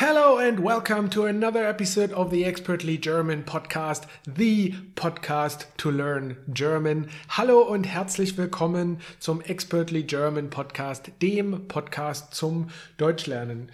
Hello 0.00 0.38
and 0.38 0.60
welcome 0.60 1.10
to 1.10 1.24
another 1.24 1.66
episode 1.66 2.12
of 2.12 2.30
the 2.30 2.44
Expertly 2.44 2.98
German 2.98 3.42
podcast, 3.42 4.04
the 4.24 4.76
podcast 4.94 5.66
to 5.78 5.90
learn 5.90 6.36
German. 6.52 7.08
Hallo 7.30 7.62
und 7.62 7.82
herzlich 7.82 8.38
willkommen 8.38 9.00
zum 9.18 9.40
Expertly 9.40 10.04
German 10.04 10.50
podcast, 10.50 11.10
dem 11.20 11.66
Podcast 11.66 12.32
zum 12.32 12.68
Deutschlernen. 12.96 13.72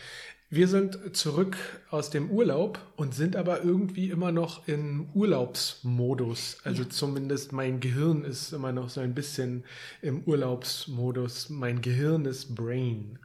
Wir 0.48 0.66
sind 0.66 1.14
zurück 1.14 1.58
aus 1.90 2.08
dem 2.08 2.30
Urlaub 2.30 2.78
und 2.96 3.14
sind 3.14 3.36
aber 3.36 3.62
irgendwie 3.62 4.08
immer 4.08 4.32
noch 4.32 4.66
im 4.66 5.10
Urlaubsmodus. 5.12 6.56
Also 6.64 6.84
ja. 6.84 6.88
zumindest 6.88 7.52
mein 7.52 7.80
Gehirn 7.80 8.24
ist 8.24 8.54
immer 8.54 8.72
noch 8.72 8.88
so 8.88 9.02
ein 9.02 9.14
bisschen 9.14 9.64
im 10.00 10.22
Urlaubsmodus. 10.22 11.50
Mein 11.50 11.82
Gehirn 11.82 12.24
ist 12.24 12.54
Brain. 12.54 13.18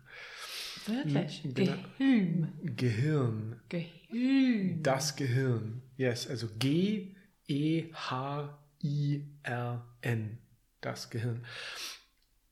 Wirklich? 0.90 1.44
Genau. 1.54 1.74
Gehirn. 1.98 2.54
Gehirn. 2.78 3.62
Gehirn. 3.70 4.84
Das 4.84 5.16
Gehirn. 5.16 5.82
Yes, 5.98 6.28
also 6.28 6.48
G-E-H-I-R-N. 6.60 7.18
Das 10.82 11.10
Gehirn. 11.10 11.44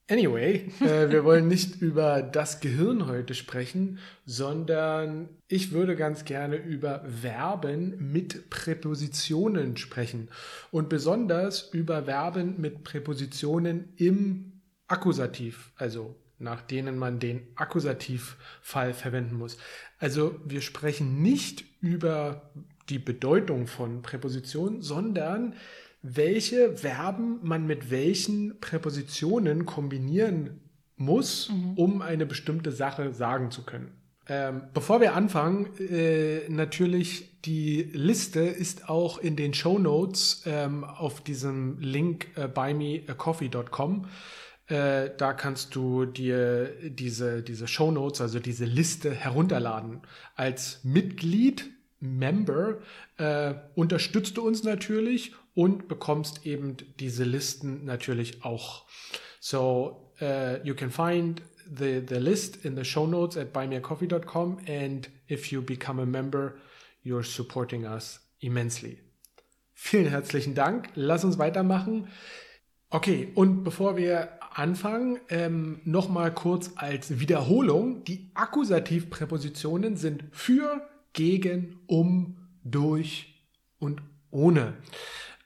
Anyway, 0.10 0.70
äh, 0.80 1.10
wir 1.10 1.26
wollen 1.26 1.50
nicht 1.50 1.82
über 1.82 2.22
das 2.22 2.62
Gehirn 2.62 3.08
heute 3.08 3.34
sprechen, 3.34 4.00
sondern 4.26 5.28
ich 5.50 5.74
würde 5.74 5.98
ganz 5.98 6.24
gerne 6.24 6.56
über 6.56 7.04
Verben 7.22 8.12
mit 8.14 8.50
Präpositionen 8.50 9.76
sprechen 9.76 10.30
und 10.72 10.88
besonders 10.88 11.70
über 11.74 12.06
Verben 12.06 12.62
mit 12.62 12.86
Präpositionen 12.86 13.94
im 13.98 14.62
Akkusativ, 14.88 15.74
also 15.76 16.16
nach 16.40 16.62
denen 16.62 16.98
man 16.98 17.20
den 17.20 17.48
Akkusativfall 17.56 18.94
verwenden 18.94 19.38
muss. 19.38 19.58
Also 20.00 20.40
wir 20.46 20.62
sprechen 20.62 21.22
nicht 21.22 21.66
über 21.82 22.52
die 22.90 23.00
Bedeutung 23.00 23.68
von 23.68 24.02
Präpositionen, 24.02 24.82
sondern 24.82 25.56
welche 26.02 26.78
Verben 26.78 27.40
man 27.42 27.66
mit 27.66 27.92
welchen 27.92 28.60
Präpositionen 28.60 29.66
kombinieren 29.66 30.62
muss, 30.96 31.50
mhm. 31.50 31.74
um 31.76 32.02
eine 32.02 32.26
bestimmte 32.26 32.72
Sache 32.72 33.14
sagen 33.14 33.52
zu 33.52 33.64
können. 33.64 33.92
Ähm, 34.30 34.64
bevor 34.74 35.00
wir 35.00 35.16
anfangen, 35.16 35.68
äh, 35.80 36.50
natürlich 36.50 37.42
die 37.44 37.84
Liste 37.94 38.42
ist 38.42 38.90
auch 38.90 39.20
in 39.20 39.38
den 39.38 39.54
Show 39.54 39.80
Notes 39.80 40.44
ähm, 40.46 40.84
auf 40.84 41.22
diesem 41.22 41.80
Link 41.80 42.28
äh, 42.36 42.48
buymeacoffee.com. 42.48 44.08
Äh, 44.68 45.12
da 45.18 45.34
kannst 45.34 45.76
du 45.76 46.06
dir 46.06 46.74
diese, 46.90 47.42
diese 47.42 47.68
Show 47.68 47.92
Notes, 47.92 48.22
also 48.22 48.40
diese 48.40 48.66
Liste 48.66 49.12
herunterladen. 49.12 50.02
Als 50.36 50.82
Mitglied, 50.84 51.72
Member, 52.00 52.80
äh, 53.18 53.54
unterstützt 53.76 54.38
du 54.38 54.46
uns 54.46 54.64
natürlich 54.64 55.34
und 55.56 55.88
bekommst 55.88 56.46
eben 56.46 56.78
diese 57.00 57.24
Listen 57.24 57.86
natürlich 57.86 58.44
auch. 58.44 58.86
So, 59.40 60.12
uh, 60.22 60.58
you 60.64 60.76
can 60.76 60.92
find 60.92 61.42
the, 61.66 62.04
the 62.08 62.20
list 62.20 62.66
in 62.66 62.76
the 62.76 62.84
show 62.84 63.08
notes 63.08 63.38
at 63.38 63.54
buymeacoffee.com 63.54 64.60
and 64.68 65.10
if 65.30 65.52
you 65.52 65.62
become 65.62 66.02
a 66.02 66.06
member, 66.06 66.56
you're 67.04 67.24
supporting 67.24 67.86
us 67.86 68.20
immensely. 68.40 69.00
Vielen 69.74 70.10
herzlichen 70.10 70.54
Dank. 70.54 70.90
Lass 70.96 71.24
uns 71.24 71.38
weitermachen. 71.38 72.08
Okay, 72.90 73.32
und 73.36 73.64
bevor 73.64 73.98
wir 73.98 74.30
anfangen, 74.58 75.20
ähm, 75.30 75.80
nochmal 75.84 76.34
kurz 76.34 76.72
als 76.76 77.20
Wiederholung. 77.20 78.04
Die 78.06 78.32
Akkusativpräpositionen 78.34 79.98
sind 79.98 80.24
für, 80.32 80.88
gegen, 81.14 81.80
um, 81.86 82.38
durch 82.64 83.46
und 83.80 84.02
ohne. 84.32 84.74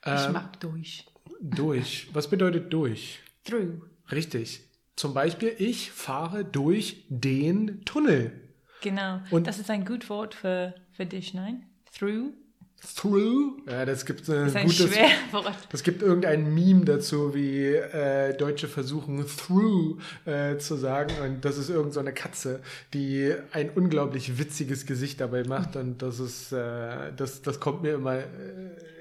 Ähm, 0.05 0.17
ich 0.17 0.29
mag 0.31 0.59
durch. 0.59 1.05
Durch. 1.41 2.07
Was 2.13 2.29
bedeutet 2.29 2.71
durch? 2.71 3.19
Through. 3.43 3.81
Richtig. 4.11 4.61
Zum 4.95 5.13
Beispiel, 5.13 5.55
ich 5.57 5.91
fahre 5.91 6.45
durch 6.45 7.05
den 7.09 7.83
Tunnel. 7.85 8.31
Genau. 8.81 9.21
Und 9.29 9.47
das 9.47 9.59
ist 9.59 9.69
ein 9.69 9.85
gutes 9.85 10.09
Wort 10.09 10.35
für, 10.35 10.73
für 10.91 11.05
dich, 11.05 11.33
nein? 11.33 11.65
Through 11.93 12.33
Through. 12.95 13.61
Ja, 13.69 13.85
das 13.85 14.05
gibt 14.07 14.27
ein, 14.27 14.45
das 14.45 14.55
ein 14.55 14.65
gutes. 14.67 14.91
Schwerwort. 14.93 15.55
Das 15.71 15.83
gibt 15.83 16.01
irgendein 16.01 16.53
Meme 16.53 16.83
dazu, 16.85 17.33
wie 17.35 17.67
äh, 17.75 18.35
Deutsche 18.35 18.67
versuchen 18.67 19.23
through 19.27 20.01
äh, 20.25 20.57
zu 20.57 20.75
sagen 20.75 21.13
und 21.23 21.45
das 21.45 21.57
ist 21.57 21.69
irgend 21.69 21.93
so 21.93 21.99
eine 21.99 22.11
Katze, 22.13 22.61
die 22.93 23.33
ein 23.51 23.69
unglaublich 23.69 24.39
witziges 24.39 24.85
Gesicht 24.87 25.21
dabei 25.21 25.43
macht 25.43 25.75
und 25.75 26.01
das 26.01 26.19
ist 26.19 26.51
äh, 26.51 27.13
das 27.15 27.43
das 27.43 27.59
kommt 27.59 27.83
mir 27.83 27.93
immer 27.93 28.17
äh, 28.17 28.25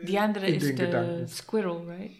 Die 0.03 0.19
andere 0.19 0.47
in 0.47 0.57
ist 0.57 0.79
den. 0.79 1.27
Squirrel, 1.29 1.87
right? 1.89 2.11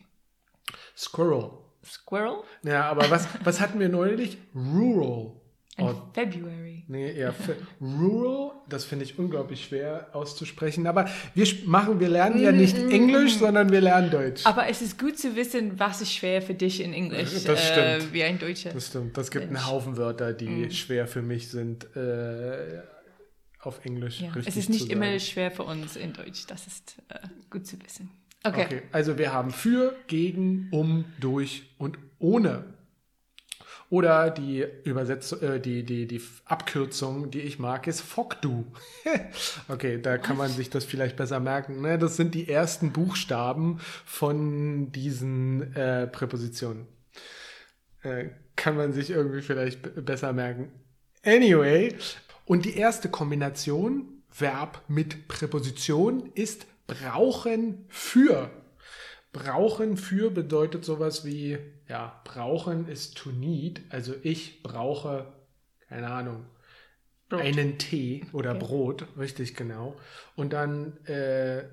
Squirrel. 0.97 1.51
Squirrel? 1.85 2.43
Ja, 2.63 2.85
aber 2.91 3.11
was 3.11 3.29
was 3.45 3.61
hatten 3.61 3.81
wir 3.81 3.89
neulich? 3.91 4.39
Rural. 4.55 5.40
Oh, 5.83 5.95
February. 6.13 6.85
Nee, 6.89 7.13
eher 7.17 7.35
Rural, 7.81 8.53
das 8.69 8.85
finde 8.85 9.05
ich 9.05 9.19
unglaublich 9.19 9.65
schwer 9.65 10.09
auszusprechen. 10.13 10.87
Aber 10.87 11.09
wir 11.35 11.47
machen, 11.67 12.01
wir 12.01 12.09
lernen 12.09 12.41
ja 12.41 12.53
nicht 12.53 12.77
mm, 12.77 12.91
Englisch, 12.91 13.37
sondern 13.37 13.71
wir 13.71 13.81
lernen 13.81 14.11
Deutsch. 14.11 14.45
Aber 14.45 14.69
es 14.69 14.83
ist 14.83 14.99
gut 14.99 15.19
zu 15.19 15.37
wissen, 15.37 15.79
was 15.79 16.01
ist 16.01 16.13
schwer 16.13 16.43
für 16.43 16.55
dich 16.55 16.83
in 16.83 16.93
Englisch, 16.93 17.45
das 17.45 17.69
stimmt. 17.69 17.79
Äh, 17.79 18.13
wie 18.13 18.25
ein 18.25 18.39
Deutscher. 18.39 18.71
Das 18.71 18.89
stimmt. 18.89 19.17
Das 19.17 19.31
gibt 19.31 19.47
einen 19.47 19.67
Haufen 19.67 19.97
Wörter, 19.97 20.33
die 20.33 20.67
mm. 20.67 20.71
schwer 20.71 21.07
für 21.07 21.23
mich 21.23 21.49
sind. 21.49 21.85
Äh, 21.97 22.83
auf 23.63 23.85
Englisch 23.85 24.21
ja. 24.23 24.33
Es 24.47 24.57
ist 24.57 24.71
nicht 24.71 24.91
immer 24.91 25.19
schwer 25.19 25.51
für 25.51 25.65
uns 25.65 25.97
in 25.97 26.13
Deutsch. 26.13 26.47
Das 26.47 26.67
ist 26.67 26.97
äh, 27.09 27.19
gut 27.51 27.67
zu 27.67 27.77
wissen. 27.83 28.11
Okay. 28.43 28.65
okay. 28.65 28.83
Also 28.91 29.19
wir 29.19 29.33
haben 29.33 29.51
für, 29.51 29.95
gegen, 30.07 30.69
um, 30.71 31.05
durch 31.21 31.65
und 31.79 31.99
ohne. 32.19 32.65
Oder 33.91 34.31
die 34.31 34.65
Übersetzung, 34.85 35.43
äh, 35.43 35.61
die, 35.61 35.85
die, 35.85 36.07
die 36.07 36.23
Abkürzung, 36.45 37.33
die 37.33 37.41
ich 37.41 37.59
mag, 37.59 37.89
ist 37.89 38.01
FOCDU. 38.01 38.65
okay, 39.69 40.01
da 40.01 40.17
kann 40.17 40.37
man 40.37 40.49
sich 40.49 40.71
das 40.71 40.85
vielleicht 40.85 41.17
besser 41.17 41.41
merken. 41.41 41.81
Ne? 41.81 41.99
Das 41.99 42.17
sind 42.17 42.35
die 42.37 42.49
ersten 42.49 42.93
Buchstaben 42.93 43.81
von 44.07 44.93
diesen 44.93 45.75
äh, 45.75 46.07
Präpositionen. 46.07 46.87
Äh, 48.03 48.27
kann 48.55 48.77
man 48.77 48.93
sich 48.93 49.11
irgendwie 49.11 49.43
vielleicht 49.43 50.05
besser 50.05 50.33
merken. 50.33 50.71
Anyway, 51.25 51.97
und 52.47 52.67
die 52.67 52.77
erste 52.77 53.09
Kombination, 53.09 54.23
Verb 54.31 54.83
mit 54.87 55.27
Präposition, 55.27 56.31
ist 56.35 56.67
brauchen 56.87 57.87
für. 57.89 58.51
Brauchen 59.33 59.97
für 59.97 60.31
bedeutet 60.31 60.85
sowas 60.85 61.25
wie, 61.25 61.59
ja, 61.91 62.21
brauchen 62.23 62.87
ist 62.87 63.17
to 63.17 63.31
need. 63.31 63.83
Also 63.91 64.15
ich 64.23 64.63
brauche, 64.63 65.27
keine 65.89 66.09
Ahnung, 66.09 66.47
Brot. 67.29 67.41
einen 67.41 67.79
Tee 67.79 68.25
oder 68.33 68.51
okay. 68.51 68.61
Brot, 68.61 69.07
richtig 69.19 69.57
genau. 69.57 69.97
Und 70.37 70.53
dann 70.53 71.05
äh, 71.07 71.65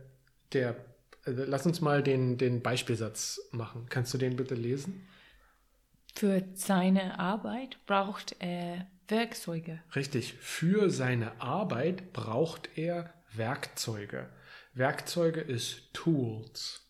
der, 0.54 0.76
also 1.24 1.44
lass 1.46 1.68
uns 1.68 1.82
mal 1.82 2.02
den, 2.02 2.40
den 2.40 2.64
Beispielsatz 2.64 3.40
machen. 3.52 3.86
Kannst 3.90 4.12
du 4.14 4.18
den 4.18 4.36
bitte 4.36 4.56
lesen? 4.56 5.08
Für 6.16 6.44
seine 6.56 7.20
Arbeit 7.20 7.78
braucht 7.86 8.36
er 8.40 8.88
Werkzeuge. 9.08 9.84
Richtig, 9.96 10.34
für 10.34 10.90
seine 10.90 11.40
Arbeit 11.40 12.12
braucht 12.12 12.76
er 12.76 13.14
Werkzeuge. 13.34 14.28
Werkzeuge 14.74 15.42
ist 15.42 15.94
Tools. 15.94 16.87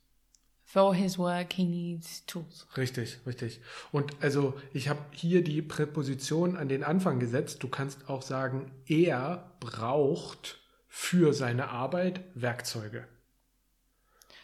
For 0.70 0.94
his 0.94 1.18
work 1.18 1.54
he 1.54 1.64
needs 1.64 2.26
tools. 2.26 2.68
Richtig, 2.76 3.20
richtig. 3.26 3.62
Und 3.94 4.12
also 4.22 4.54
ich 4.74 4.90
habe 4.90 5.00
hier 5.12 5.42
die 5.42 5.62
Präposition 5.62 6.58
an 6.58 6.68
den 6.68 6.84
Anfang 6.84 7.22
gesetzt. 7.22 7.64
Du 7.64 7.70
kannst 7.70 8.10
auch 8.10 8.22
sagen, 8.22 8.70
er 8.86 9.50
braucht 9.62 10.60
für 10.90 11.34
seine 11.34 11.70
Arbeit 11.70 12.20
Werkzeuge. 12.34 13.08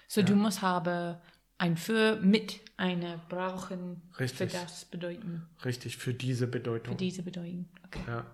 So 0.07 0.21
ja. 0.21 0.27
du 0.27 0.35
musst 0.35 0.61
haben 0.61 1.17
ein 1.57 1.75
für 1.75 2.15
mit 2.21 2.61
eine 2.77 3.19
brauchen 3.27 4.01
Richtig. 4.17 4.49
für 4.49 4.57
das 4.57 4.85
bedeuten. 4.85 5.45
Richtig, 5.65 5.97
für 5.97 6.13
diese 6.13 6.47
Bedeutung. 6.47 6.93
Für 6.93 6.97
diese 6.97 7.23
Bedeutung. 7.23 7.67
Okay. 7.85 7.99
Ja. 8.07 8.25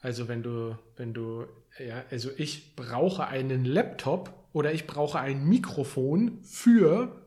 Also 0.00 0.28
wenn 0.28 0.42
du, 0.42 0.78
wenn 0.96 1.12
du, 1.12 1.44
ja, 1.78 2.04
also 2.10 2.30
ich 2.38 2.74
brauche 2.74 3.26
einen 3.26 3.66
Laptop 3.66 4.37
oder 4.52 4.72
ich 4.72 4.86
brauche 4.86 5.18
ein 5.18 5.44
Mikrofon 5.48 6.42
für 6.42 7.24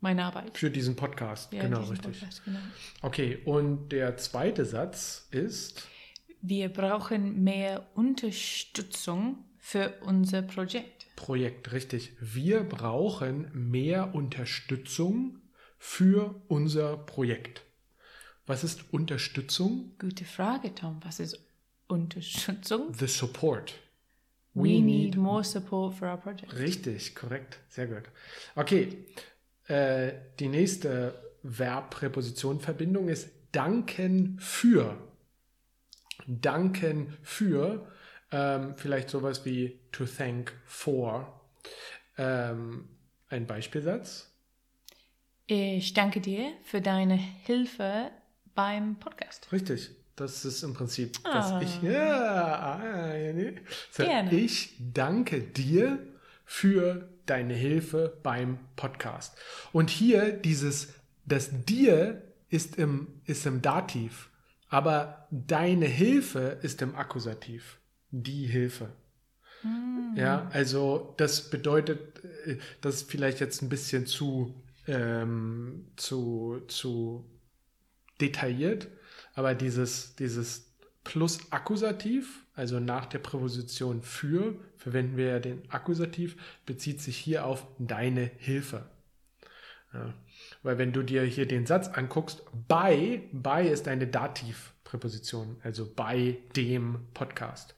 meine 0.00 0.24
Arbeit. 0.24 0.58
Für 0.58 0.70
diesen 0.70 0.96
Podcast, 0.96 1.52
ja, 1.52 1.62
genau, 1.62 1.80
richtig. 1.80 2.18
Podcast, 2.18 2.44
genau. 2.44 2.58
Okay, 3.02 3.38
und 3.44 3.90
der 3.90 4.16
zweite 4.16 4.64
Satz 4.64 5.28
ist? 5.30 5.86
Wir 6.40 6.68
brauchen 6.70 7.44
mehr 7.44 7.86
Unterstützung 7.94 9.44
für 9.58 9.94
unser 10.00 10.42
Projekt. 10.42 11.06
Projekt, 11.14 11.70
richtig. 11.72 12.16
Wir 12.20 12.64
brauchen 12.64 13.48
mehr 13.70 14.12
Unterstützung 14.12 15.38
für 15.78 16.42
unser 16.48 16.96
Projekt. 16.96 17.62
Was 18.44 18.64
ist 18.64 18.92
Unterstützung? 18.92 19.92
Gute 20.00 20.24
Frage, 20.24 20.74
Tom. 20.74 20.98
Was 21.04 21.20
ist 21.20 21.38
Unterstützung. 21.86 22.92
The 22.92 23.06
support. 23.06 23.74
We, 24.54 24.80
need, 24.80 25.16
more 25.16 25.42
support 25.42 25.94
for 25.94 26.08
our 26.08 26.18
project. 26.18 26.58
Richtig, 26.58 27.14
korrekt. 27.14 27.58
Sehr 27.68 27.86
gut. 27.86 28.02
Okay. 28.54 28.98
Äh, 29.66 30.12
die 30.38 30.48
nächste 30.48 31.14
Verbpräposition-Verbindung 31.42 33.08
ist 33.08 33.30
danken 33.52 34.38
für. 34.38 34.98
Danken 36.26 37.16
für. 37.22 37.86
Ähm, 38.30 38.74
vielleicht 38.76 39.10
sowas 39.10 39.44
wie 39.44 39.80
to 39.92 40.04
thank 40.04 40.52
for. 40.64 41.40
Ähm, 42.18 42.88
ein 43.28 43.46
Beispielsatz. 43.46 44.30
Ich 45.46 45.94
danke 45.94 46.20
dir 46.20 46.52
für 46.62 46.80
deine 46.80 47.16
Hilfe 47.16 48.10
beim 48.54 48.96
Podcast. 48.96 49.50
Richtig. 49.52 49.90
Das 50.16 50.44
ist 50.44 50.62
im 50.62 50.74
Prinzip, 50.74 51.18
Ah. 51.24 51.58
dass 51.58 51.62
ich, 51.62 51.82
ja, 51.82 52.78
ah. 52.78 53.12
So, 53.90 54.02
Gerne. 54.04 54.34
ich 54.34 54.76
danke 54.78 55.40
dir 55.40 55.98
für 56.44 57.08
deine 57.26 57.54
Hilfe 57.54 58.18
beim 58.22 58.58
Podcast. 58.76 59.36
Und 59.72 59.88
hier 59.90 60.32
dieses, 60.32 60.92
das 61.24 61.50
dir 61.64 62.22
ist 62.50 62.76
im, 62.76 63.08
ist 63.24 63.46
im 63.46 63.62
Dativ, 63.62 64.28
aber 64.68 65.26
deine 65.30 65.86
Hilfe 65.86 66.58
ist 66.62 66.82
im 66.82 66.94
Akkusativ. 66.94 67.78
Die 68.10 68.46
Hilfe. 68.46 68.90
Ja, 70.16 70.50
also 70.52 71.14
das 71.16 71.48
bedeutet, 71.48 72.22
äh, 72.46 72.58
das 72.80 72.96
ist 72.96 73.10
vielleicht 73.10 73.40
jetzt 73.40 73.62
ein 73.62 73.68
bisschen 73.68 74.06
zu, 74.06 74.54
ähm, 74.86 75.86
zu, 75.96 76.60
zu 76.66 77.24
detailliert, 78.20 78.88
aber 79.34 79.54
dieses, 79.54 80.14
dieses 80.16 80.72
plus 81.04 81.50
Akkusativ, 81.50 82.46
also 82.54 82.80
nach 82.80 83.06
der 83.06 83.18
Präposition 83.18 84.02
für, 84.02 84.54
verwenden 84.76 85.16
wir 85.16 85.26
ja 85.26 85.38
den 85.40 85.70
Akkusativ, 85.70 86.36
bezieht 86.66 87.00
sich 87.00 87.16
hier 87.16 87.46
auf 87.46 87.66
deine 87.78 88.30
Hilfe. 88.36 88.86
Ja. 89.92 90.14
Weil 90.62 90.78
wenn 90.78 90.92
du 90.92 91.02
dir 91.02 91.22
hier 91.22 91.46
den 91.46 91.66
Satz 91.66 91.88
anguckst, 91.88 92.42
bei, 92.68 93.22
bei 93.32 93.66
ist 93.66 93.88
eine 93.88 94.06
Dativpräposition, 94.06 95.56
also 95.62 95.92
bei 95.94 96.38
dem 96.56 97.06
Podcast. 97.14 97.74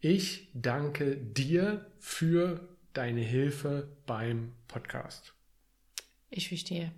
Ich 0.00 0.50
danke 0.54 1.16
dir 1.16 1.90
für 1.98 2.68
deine 2.92 3.20
Hilfe 3.20 3.88
beim 4.06 4.52
Podcast. 4.68 5.34
Ich 6.30 6.48
verstehe. 6.48 6.92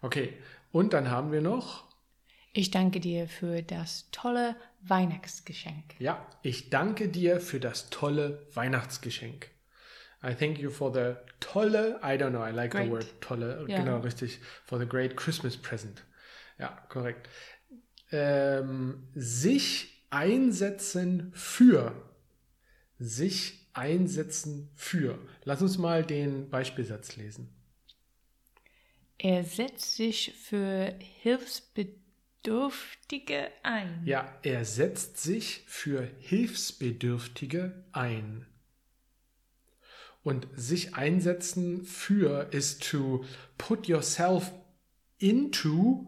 Okay, 0.00 0.34
und 0.70 0.92
dann 0.92 1.10
haben 1.10 1.32
wir 1.32 1.40
noch, 1.40 1.91
Ich 2.52 2.70
danke 2.70 3.00
dir 3.00 3.28
für 3.28 3.62
das 3.62 4.10
tolle 4.10 4.56
Weihnachtsgeschenk. 4.82 5.94
ja, 5.98 6.26
ich 6.42 6.70
danke 6.70 7.08
dir 7.08 7.40
für 7.40 7.60
das 7.60 7.88
tolle 7.90 8.46
Weihnachtsgeschenk. 8.54 9.48
I 10.24 10.34
thank 10.34 10.58
you 10.58 10.70
for 10.70 10.92
the 10.92 11.14
tolle, 11.40 11.98
I 12.02 12.16
don't 12.16 12.30
know, 12.30 12.44
I 12.46 12.50
like 12.52 12.72
Great. 12.72 12.84
the 12.86 12.90
word 12.90 13.20
tolle, 13.20 13.64
Ja. 13.68 13.78
genau 13.78 13.98
richtig, 14.00 14.38
for 14.64 14.78
the 14.78 14.86
great 14.86 15.16
Christmas 15.16 15.56
present. 15.56 16.04
Ja, 16.58 16.68
korrekt. 16.88 17.28
Ähm, 18.12 19.08
sich 19.14 20.04
einsetzen 20.10 21.32
für. 21.34 21.92
Sich 22.98 23.66
einsetzen 23.72 24.70
für. 24.76 25.18
Lass 25.44 25.62
uns 25.62 25.78
mal 25.78 26.04
den 26.04 26.50
Beispielsatz 26.50 27.16
lesen. 27.16 27.48
Er 29.18 29.42
setzt 29.44 29.96
sich 29.96 30.34
für 30.34 30.94
Hilfsbedürftige 31.22 32.01
ein. 33.62 34.02
Ja, 34.04 34.32
er 34.42 34.64
setzt 34.64 35.18
sich 35.18 35.62
für 35.66 36.08
Hilfsbedürftige 36.18 37.84
ein. 37.92 38.46
Und 40.24 40.46
sich 40.54 40.94
einsetzen 40.94 41.84
für 41.84 42.52
ist 42.52 42.88
to 42.90 43.24
put 43.58 43.88
yourself 43.88 44.52
into 45.18 46.06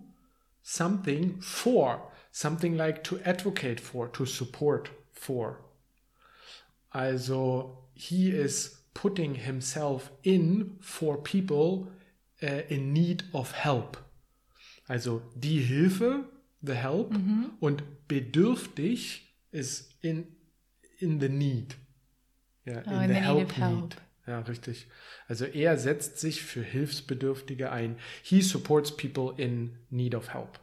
something 0.62 1.40
for. 1.40 2.10
Something 2.30 2.74
like 2.74 3.04
to 3.04 3.16
advocate 3.24 3.80
for, 3.80 4.12
to 4.12 4.24
support 4.24 4.90
for. 5.12 5.64
Also, 6.90 7.88
he 7.94 8.30
is 8.30 8.84
putting 8.92 9.34
himself 9.34 10.10
in 10.22 10.78
for 10.80 11.22
people 11.22 11.92
uh, 12.42 12.62
in 12.68 12.92
need 12.92 13.24
of 13.32 13.52
help. 13.52 13.98
Also 14.86 15.22
die 15.34 15.60
Hilfe, 15.60 16.28
the 16.60 16.74
help, 16.74 17.14
und 17.60 17.82
bedürftig 18.08 19.34
ist 19.50 19.96
in, 20.02 20.26
in 20.98 21.20
the 21.20 21.28
need. 21.28 21.76
Ja, 22.64 22.82
Oh, 22.86 23.00
in 23.00 23.14
the 23.14 23.20
need 23.20 23.44
of 23.44 23.56
help. 23.56 23.96
Ja, 24.26 24.40
richtig. 24.40 24.86
Also 25.28 25.44
er 25.44 25.76
setzt 25.78 26.18
sich 26.18 26.42
für 26.42 26.62
Hilfsbedürftige 26.62 27.70
ein. 27.70 27.96
He 28.22 28.40
supports 28.40 28.96
people 28.96 29.34
in 29.36 29.76
need 29.90 30.14
of 30.14 30.32
help. 30.32 30.58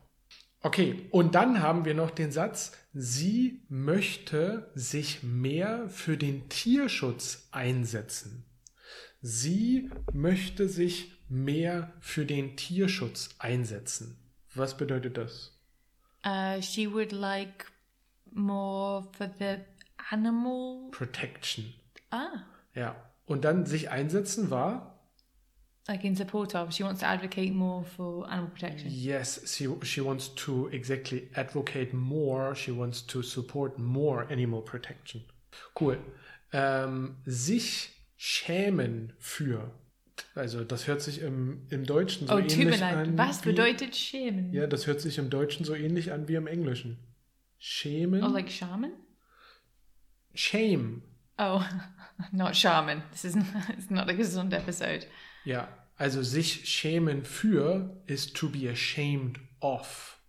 Okay, 0.63 1.07
und 1.09 1.33
dann 1.35 1.61
haben 1.61 1.85
wir 1.85 1.95
noch 1.95 2.11
den 2.11 2.31
Satz, 2.31 2.71
sie 2.93 3.63
möchte 3.69 4.69
sich 4.75 5.23
mehr 5.23 5.89
für 5.89 6.17
den 6.17 6.49
Tierschutz 6.49 7.47
einsetzen. 7.51 8.45
Sie 9.21 9.89
möchte 10.13 10.67
sich 10.67 11.11
mehr 11.31 11.91
für 11.99 12.25
den 12.25 12.55
Tierschutz 12.57 13.29
einsetzen. 13.39 14.17
Was 14.53 14.75
bedeutet 14.77 15.17
das? 15.17 15.57
Uh, 16.25 16.61
she 16.61 16.91
would 16.91 17.11
like 17.11 17.65
more 18.31 19.07
for 19.17 19.29
the 19.39 19.57
animal. 20.11 20.91
Protection. 20.91 21.73
Ah, 22.11 22.43
Ja. 22.75 22.95
Und 23.25 23.45
dann 23.45 23.65
sich 23.65 23.89
einsetzen 23.89 24.49
war, 24.49 24.99
like 25.87 26.03
in 26.03 26.15
support 26.15 26.53
of. 26.53 26.71
She 26.73 26.83
wants 26.83 26.99
to 26.99 27.05
advocate 27.07 27.53
more 27.53 27.83
for 27.83 28.27
animal 28.29 28.51
protection. 28.51 28.89
yes, 28.91 29.41
she, 29.45 29.67
she 29.83 30.03
wants 30.03 30.35
to 30.35 30.67
exactly 30.69 31.29
advocate 31.33 31.93
more, 31.93 32.53
she 32.55 32.71
wants 32.75 33.05
to 33.07 33.21
support 33.21 33.79
more 33.79 34.27
animal 34.29 34.61
protection. 34.61 35.23
Cool. 35.79 35.97
Ähm, 36.51 37.15
sich 37.25 37.91
schämen 38.17 39.13
für. 39.17 39.71
Also 40.35 40.63
das 40.63 40.87
hört 40.87 41.01
sich 41.01 41.21
im, 41.21 41.65
im 41.69 41.85
Deutschen 41.85 42.27
so 42.27 42.33
oh, 42.33 42.41
tut 42.41 42.57
mir 42.57 42.63
ähnlich 42.63 42.79
leid. 42.79 42.95
an. 42.95 43.17
Was 43.17 43.43
wie, 43.43 43.49
bedeutet 43.49 43.95
schämen? 43.95 44.53
Ja, 44.53 44.67
das 44.67 44.87
hört 44.87 45.01
sich 45.01 45.17
im 45.17 45.29
Deutschen 45.29 45.65
so 45.65 45.75
ähnlich 45.75 46.11
an 46.11 46.27
wie 46.27 46.35
im 46.35 46.47
Englischen. 46.47 46.97
Schämen. 47.57 48.23
Oh, 48.23 48.27
like 48.27 48.49
shaman? 48.49 48.93
Shame. 50.33 51.03
Oh, 51.37 51.61
not 52.31 52.55
shaman. 52.55 53.03
This 53.11 53.25
is 53.25 53.35
it's 53.77 53.89
not 53.89 54.09
a 54.09 54.13
gesund 54.13 54.53
episode. 54.53 55.05
Ja, 55.45 55.67
also 55.95 56.23
sich 56.23 56.67
schämen 56.67 57.23
für 57.23 58.01
ist 58.07 58.35
to 58.35 58.49
be 58.49 58.69
ashamed 58.69 59.39
of. 59.59 60.19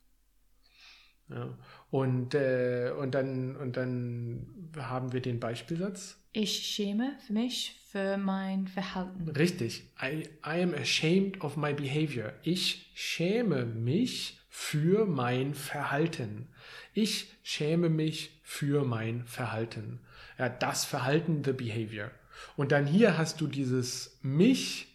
Ja. 1.28 1.57
Und, 1.90 2.35
äh, 2.35 2.93
und, 2.99 3.14
dann, 3.14 3.57
und 3.57 3.76
dann 3.76 4.71
haben 4.76 5.12
wir 5.12 5.21
den 5.21 5.40
Beispielsatz. 5.40 6.19
Ich 6.33 6.67
schäme 6.67 7.17
für 7.26 7.35
mich 7.35 7.82
für 7.93 8.17
mein 8.17 8.67
Verhalten. 8.69 9.29
Richtig. 9.29 9.85
I, 10.03 10.27
I 10.47 10.63
am 10.63 10.73
ashamed 10.73 11.43
of 11.43 11.59
my 11.59 11.75
behavior. 11.75 12.33
Ich 12.43 12.91
schäme 12.95 13.67
mich 13.67 14.41
für 14.49 15.05
mein 15.05 15.55
Verhalten. 15.55 16.49
Ich 16.95 17.27
schäme 17.43 17.91
mich 17.91 18.41
für 18.43 18.87
mein 18.87 19.27
Verhalten. 19.27 20.01
Ja, 20.39 20.49
das 20.49 20.87
Verhalten, 20.87 21.45
the 21.45 21.53
behavior. 21.53 22.11
Und 22.57 22.73
dann 22.73 22.87
hier 22.87 23.19
hast 23.19 23.43
du 23.43 23.47
dieses 23.47 24.19
mich 24.23 24.89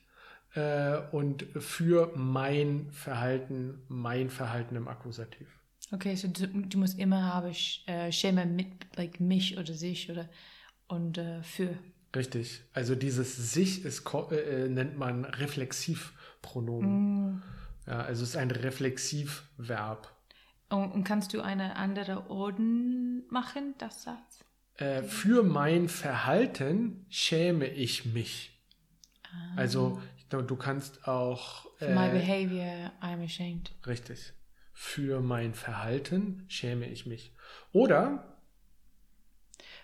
äh, 0.56 0.98
und 1.12 1.46
für 1.60 2.12
mein 2.16 2.90
Verhalten, 2.92 3.80
mein 3.90 4.32
Verhalten 4.32 4.76
im 4.76 4.88
Akkusativ. 4.88 5.48
Okay, 5.92 6.16
so 6.16 6.28
du, 6.28 6.48
du 6.48 6.80
musst 6.80 6.98
immer 6.98 7.32
haben 7.32 7.52
sch- 7.52 7.88
äh, 7.88 8.12
schäme 8.12 8.48
mit 8.48 8.68
like 8.96 9.20
mich 9.20 9.56
oder 9.56 9.74
sich 9.74 10.10
oder 10.10 10.28
und 10.88 11.20
äh, 11.20 11.44
für. 11.44 11.78
Richtig. 12.18 12.64
Also 12.74 12.96
dieses 12.96 13.54
sich 13.54 13.86
ist, 13.86 14.04
ko- 14.04 14.30
äh, 14.32 14.68
nennt 14.68 14.98
man 14.98 15.26
Reflexivpronomen. 15.26 17.44
Ja, 17.86 18.02
also 18.02 18.24
es 18.24 18.30
ist 18.30 18.36
ein 18.36 18.52
Reflexivverb. 18.52 20.12
Und, 20.70 20.92
und 20.92 21.04
kannst 21.04 21.34
du 21.34 21.42
eine 21.42 21.76
andere 21.78 22.30
Orden 22.30 23.26
machen, 23.30 23.76
das 23.78 24.04
Satz? 24.04 24.44
Äh, 24.76 25.04
für 25.04 25.44
mein 25.44 25.88
Verhalten 25.88 27.06
schäme 27.10 27.68
ich 27.68 28.06
mich. 28.06 28.54
Also 29.56 30.02
ich 30.18 30.28
glaube, 30.30 30.46
du 30.46 30.56
kannst 30.56 31.08
auch 31.08 31.68
For 31.78 31.90
my 31.90 32.08
äh, 32.08 32.12
behavior, 32.12 32.92
I'm 33.02 33.24
ashamed. 33.24 33.72
richtig. 33.86 34.34
Für 34.74 35.22
mein 35.22 35.54
Verhalten 35.54 36.46
schäme 36.50 36.86
ich 36.88 37.06
mich. 37.06 37.34
Oder 37.72 38.37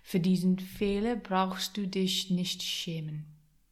Für 0.03 0.19
diesen 0.19 0.59
Fehler 0.59 1.15
brauchst 1.15 1.77
du 1.77 1.87
dich 1.87 2.29
nicht 2.29 2.61
schämen. 2.61 3.25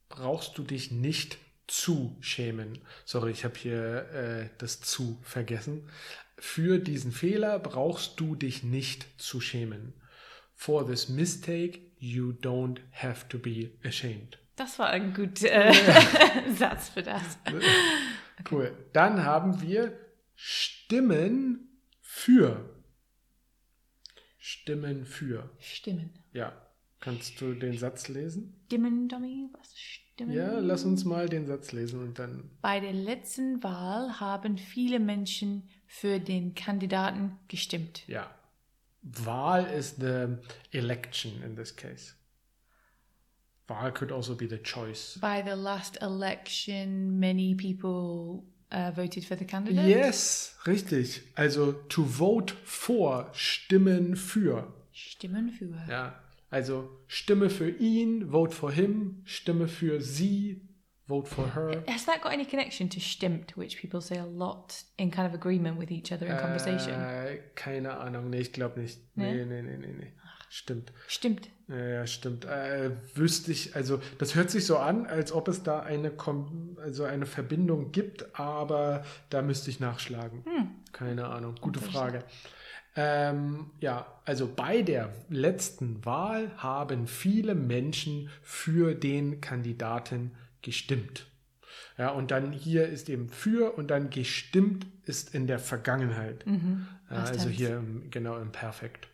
brauchst 0.08 0.58
du 0.58 0.62
dich 0.62 0.90
nicht 0.90 1.38
zu 1.68 2.16
schämen. 2.20 2.78
Sorry, 3.06 3.30
ich 3.30 3.44
habe 3.44 3.56
hier 3.56 4.08
äh, 4.12 4.48
das 4.58 4.80
zu 4.80 5.18
vergessen. 5.22 5.88
Für 6.36 6.78
diesen 6.78 7.12
Fehler 7.12 7.58
brauchst 7.58 8.18
du 8.20 8.34
dich 8.34 8.62
nicht 8.62 9.06
zu 9.20 9.40
schämen. 9.40 9.94
For 10.54 10.86
this 10.86 11.08
mistake, 11.08 11.80
you 11.98 12.32
don't 12.32 12.78
have 12.92 13.28
to 13.28 13.38
be 13.38 13.70
ashamed. 13.84 14.38
Das 14.56 14.78
war 14.78 14.90
ein 14.90 15.14
guter 15.14 15.50
äh, 15.50 16.52
Satz 16.54 16.88
für 16.90 17.02
das. 17.02 17.38
Cool. 18.50 18.76
Dann 18.92 19.24
haben 19.24 19.60
wir 19.62 19.96
Stimmen 20.34 21.68
für. 22.00 22.68
Stimmen 24.38 25.06
für. 25.06 25.48
Stimmen. 25.60 26.10
Ja. 26.32 26.52
Kannst 27.00 27.40
du 27.40 27.54
den 27.54 27.76
Satz 27.76 28.08
lesen? 28.08 28.54
Stimmen, 28.66 29.08
Dummy? 29.08 29.48
Was? 29.58 29.76
Stimmen? 29.76 30.32
Ja, 30.32 30.58
lass 30.60 30.84
uns 30.84 31.04
mal 31.04 31.28
den 31.28 31.46
Satz 31.46 31.72
lesen 31.72 32.00
und 32.00 32.18
dann. 32.18 32.50
Bei 32.60 32.78
der 32.78 32.92
letzten 32.92 33.62
Wahl 33.62 34.20
haben 34.20 34.56
viele 34.56 35.00
Menschen 35.00 35.68
für 35.86 36.20
den 36.20 36.54
Kandidaten 36.54 37.38
gestimmt. 37.48 38.06
Ja. 38.06 38.30
Wahl 39.02 39.64
is 39.66 39.96
the 39.98 40.36
election 40.70 41.42
in 41.42 41.56
this 41.56 41.74
case. 41.74 42.14
Wahl 43.66 43.92
could 43.92 44.12
also 44.12 44.36
be 44.36 44.48
the 44.48 44.62
choice. 44.62 45.18
By 45.20 45.42
the 45.44 45.56
last 45.56 46.00
election, 46.02 47.18
many 47.18 47.56
people 47.56 48.44
uh, 48.72 48.92
voted 48.94 49.24
for 49.24 49.36
the 49.36 49.44
candidate. 49.44 49.88
Yes, 49.88 50.56
richtig. 50.66 51.22
Also 51.34 51.72
to 51.72 52.04
vote 52.04 52.54
for, 52.64 53.28
stimmen 53.32 54.14
für. 54.14 54.72
Stimmen 54.92 55.50
für. 55.50 55.74
Ja, 55.88 56.20
also 56.50 56.88
Stimme 57.06 57.50
für 57.50 57.70
ihn, 57.70 58.30
vote 58.30 58.54
for 58.54 58.70
him, 58.70 59.22
Stimme 59.24 59.68
für 59.68 60.00
sie, 60.00 60.68
vote 61.06 61.28
for 61.28 61.54
her. 61.54 61.82
Has 61.88 62.04
that 62.06 62.22
got 62.22 62.32
any 62.32 62.44
connection 62.44 62.90
to 62.90 63.00
stimmt, 63.00 63.56
which 63.56 63.80
people 63.80 64.00
say 64.00 64.18
a 64.18 64.26
lot 64.26 64.84
in 64.96 65.10
kind 65.10 65.26
of 65.26 65.34
agreement 65.34 65.78
with 65.78 65.90
each 65.90 66.12
other 66.12 66.26
in 66.26 66.36
conversation? 66.36 66.94
Äh, 66.94 67.38
keine 67.54 67.98
Ahnung, 67.98 68.30
nee, 68.30 68.40
ich 68.40 68.52
glaube 68.52 68.80
nicht. 68.80 69.00
Nee, 69.16 69.44
nee, 69.44 69.62
nee, 69.62 69.78
nee, 69.78 69.92
nee. 69.92 70.12
Stimmt. 70.50 70.92
Stimmt. 71.08 71.48
Ja, 71.68 72.06
stimmt. 72.06 72.44
Äh, 72.44 72.90
wüsste 73.14 73.52
ich, 73.52 73.74
also 73.74 74.00
das 74.18 74.34
hört 74.34 74.50
sich 74.50 74.66
so 74.66 74.76
an, 74.76 75.06
als 75.06 75.32
ob 75.32 75.48
es 75.48 75.62
da 75.62 75.80
eine, 75.80 76.10
Kom 76.10 76.76
also 76.82 77.04
eine 77.04 77.24
Verbindung 77.24 77.90
gibt, 77.90 78.38
aber 78.38 79.02
da 79.30 79.40
müsste 79.40 79.70
ich 79.70 79.80
nachschlagen. 79.80 80.44
Keine 80.92 81.28
Ahnung, 81.28 81.54
gute 81.62 81.80
Frage. 81.80 82.24
Ähm, 82.94 83.70
ja, 83.80 84.06
also 84.24 84.52
bei 84.54 84.82
der 84.82 85.12
letzten 85.28 86.04
Wahl 86.04 86.50
haben 86.58 87.06
viele 87.06 87.54
Menschen 87.54 88.28
für 88.42 88.94
den 88.94 89.40
Kandidaten 89.40 90.32
gestimmt. 90.60 91.26
Ja, 91.96 92.10
und 92.10 92.30
dann 92.30 92.52
hier 92.52 92.88
ist 92.88 93.08
eben 93.08 93.28
für 93.28 93.76
und 93.76 93.90
dann 93.90 94.10
gestimmt 94.10 94.86
ist 95.04 95.34
in 95.34 95.46
der 95.46 95.58
Vergangenheit. 95.58 96.44
Ja, 97.10 97.16
Past 97.16 97.32
also 97.32 97.48
hier 97.48 97.78
im, 97.78 98.10
genau 98.10 98.38
im 98.38 98.52
Perfekt. 98.52 99.08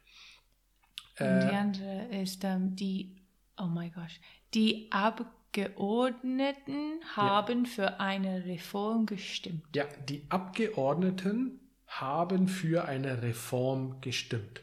Und 1.20 1.40
die 1.40 1.54
andere 1.54 2.06
ist 2.22 2.44
ähm, 2.44 2.76
die, 2.76 3.16
oh 3.58 3.66
my 3.66 3.90
gosh, 3.90 4.20
die 4.54 4.88
Abgeordneten 4.90 7.00
haben 7.16 7.66
für 7.66 7.98
eine 7.98 8.44
Reform 8.44 9.06
gestimmt. 9.06 9.64
Ja, 9.74 9.84
die 10.08 10.22
Abgeordneten 10.28 11.58
haben 11.88 12.48
für 12.48 12.84
eine 12.86 13.22
Reform 13.22 14.00
gestimmt. 14.00 14.62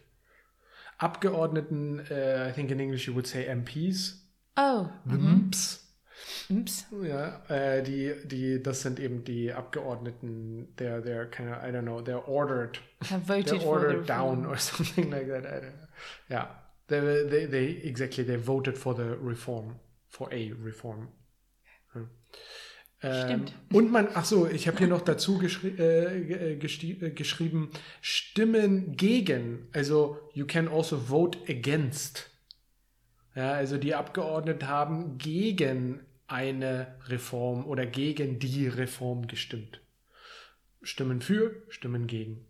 Abgeordneten, 0.98 2.00
äh, 2.10 2.50
I 2.50 2.53
think 2.53 2.72
in 2.72 2.79
English 2.79 3.08
you 3.08 3.13
would 3.13 3.27
say 3.27 3.46
MPs, 3.46 4.22
Oh, 4.58 4.88
the 5.05 5.17
MPs. 5.17 5.82
ups. 6.50 6.86
Ja, 7.03 7.41
äh, 7.50 7.84
die, 7.84 8.13
die, 8.25 8.63
das 8.63 8.82
sind 8.82 9.00
eben 9.01 9.25
die 9.25 9.51
Abgeordneten, 9.51 10.70
they're, 10.77 11.01
they're 11.01 11.25
kind 11.25 11.50
of, 11.50 11.58
I 11.63 11.72
don't 11.72 11.82
know, 11.84 12.00
they're 12.01 12.25
ordered, 12.25 12.79
Have 13.10 13.24
voted 13.27 13.48
they're 13.60 13.67
ordered 13.67 14.08
down 14.08 14.46
or 14.46 14.58
something 14.58 15.12
like 15.12 15.27
that. 15.27 15.46
I 15.46 15.60
don't 15.60 15.74
know. 15.75 15.88
Yeah, 16.29 16.48
they, 16.88 17.27
they, 17.27 17.46
they, 17.48 17.65
exactly, 17.84 18.24
they 18.24 18.38
voted 18.38 18.77
for 18.77 18.94
the 18.96 19.17
reform, 19.17 19.75
for 20.08 20.29
a 20.34 20.53
reform. 20.53 21.10
Ja. 21.94 22.01
Ähm, 23.02 23.25
Stimmt. 23.25 23.54
und 23.74 23.92
man, 23.92 24.08
ach 24.14 24.25
so, 24.25 24.48
ich 24.48 24.68
habe 24.68 24.78
hier 24.78 24.88
noch 24.88 25.02
dazu 25.02 25.38
geschri 25.38 25.70
äh, 25.78 26.54
äh, 26.54 26.54
äh, 26.54 27.12
geschrieben, 27.12 27.70
Stimmen 28.02 28.96
gegen. 28.96 29.68
Also, 29.74 30.20
you 30.34 30.46
can 30.46 30.68
also 30.68 30.98
vote 30.98 31.38
against. 31.50 32.30
Ja, 33.36 33.52
also 33.52 33.78
die 33.78 33.94
Abgeordneten 33.94 34.68
haben 34.68 35.18
gegen 35.18 36.00
eine 36.28 36.96
Reform 37.08 37.66
oder 37.66 37.86
gegen 37.86 38.40
die 38.40 38.68
Reform 38.68 39.28
gestimmt. 39.28 39.82
Stimmen 40.82 41.22
für, 41.22 41.64
Stimmen 41.70 42.08
gegen. 42.08 42.46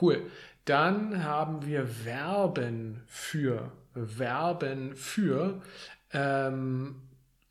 Cool. 0.00 0.30
Dann 0.64 1.24
haben 1.24 1.66
wir 1.66 1.86
Verben 1.86 3.02
für. 3.06 3.72
Verben 3.94 4.94
für. 4.94 5.62
Ähm, 6.12 7.02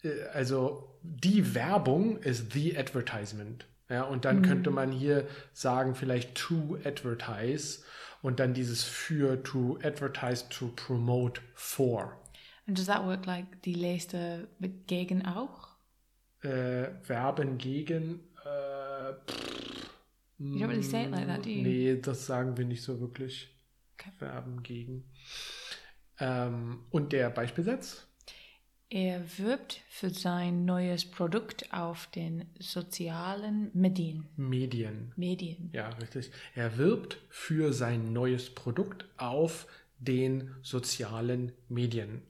äh, 0.03 0.22
also 0.34 0.99
die 1.01 1.56
Werbung 1.56 2.18
ist 2.18 2.53
the 2.53 2.77
advertisement. 2.77 3.65
Ja, 3.89 4.03
und 4.03 4.24
dann 4.24 4.44
könnte 4.44 4.70
man 4.70 4.91
hier 4.91 5.27
sagen, 5.51 5.96
vielleicht 5.96 6.36
to 6.36 6.77
advertise 6.84 7.79
und 8.22 8.39
dann 8.39 8.53
dieses 8.53 8.84
für 8.84 9.41
to 9.44 9.79
advertise, 9.84 10.48
to 10.50 10.68
promote 10.75 11.41
for. 11.56 12.15
And 12.68 12.77
does 12.77 12.86
that 12.86 13.03
work 13.03 13.25
like 13.25 13.63
die 13.63 14.00
mit 14.60 14.88
gegen 14.88 15.25
auch? 15.25 15.70
Äh, 16.41 16.91
Verben 17.01 17.58
gegen. 17.58 18.20
Äh, 18.46 19.13
You 20.38 20.60
don't 20.60 20.70
really 20.70 20.84
say 20.84 21.03
it 21.03 21.12
like 21.12 21.27
that, 21.27 21.44
do 21.44 21.50
you? 21.50 21.63
Nee, 21.63 22.00
das 22.00 22.25
sagen 22.25 22.58
wir 22.58 22.65
nicht 22.65 22.84
so 22.84 23.01
wirklich. 23.01 23.53
Okay. 23.96 24.12
Verben 24.18 24.63
gegen. 24.63 25.03
Ähm, 26.20 26.86
und 26.91 27.12
der 27.12 27.29
Beispielsatz? 27.29 28.08
Er 28.91 29.22
wirbt 29.38 29.81
für 29.88 30.10
sein 30.10 30.65
neues 30.65 31.05
Produkt 31.05 31.72
auf 31.72 32.08
den 32.08 32.46
sozialen 32.58 33.69
Medien. 33.74 34.27
Medien. 34.36 35.13
Medien. 35.15 35.69
Ja, 35.74 35.89
richtig. 35.89 36.31
Er 36.55 36.77
wirbt 36.77 37.17
für 37.29 37.72
sein 37.72 38.13
neues 38.13 38.50
Produkt 38.50 39.05
auf 39.17 39.67
den 40.00 40.55
sozialen 40.63 41.51
Medien. 41.67 42.24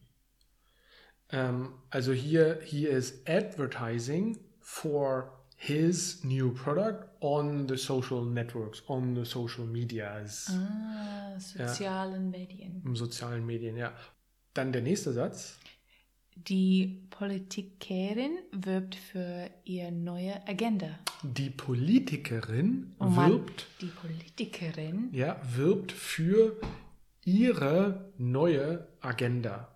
Ähm, 1.31 1.69
also 1.89 2.11
hier, 2.11 2.59
he 2.61 2.85
is 2.87 3.21
advertising 3.25 4.37
for 4.59 5.31
his 5.55 6.23
new 6.25 6.53
product 6.53 7.05
on 7.21 7.69
the 7.69 7.77
social 7.77 8.25
networks, 8.25 8.81
on 8.89 9.15
the 9.15 9.23
social 9.23 9.65
medias, 9.65 10.49
Ah, 10.51 11.39
sozialen 11.39 12.31
Medien. 12.31 12.81
im 12.83 12.95
sozialen 12.97 13.45
Medien, 13.45 13.77
ja. 13.77 13.93
Dann 14.53 14.73
der 14.73 14.81
nächste 14.81 15.13
Satz. 15.13 15.57
Die 16.35 17.05
Politikerin 17.09 18.39
wirbt 18.51 18.95
für 18.95 19.49
ihre 19.65 19.91
neue 19.91 20.47
Agenda. 20.47 20.99
Die 21.23 21.49
Politikerin 21.49 22.95
Oh 22.99 23.05
Mann, 23.05 23.31
wirbt, 23.31 23.67
die 23.81 23.87
Politikerin 23.87 25.09
ja, 25.13 25.39
wirbt 25.43 25.91
für 25.91 26.55
ihre 27.25 28.11
neue 28.17 28.87
Agenda. 29.01 29.75